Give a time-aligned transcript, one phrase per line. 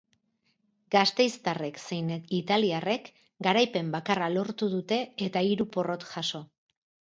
[0.95, 2.09] Gasteiztarrek zein
[2.39, 3.11] italiarrek
[3.51, 6.47] garaipen bakarra lortu dute eta hiru porrot jaso.